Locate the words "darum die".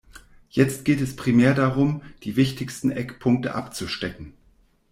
1.53-2.35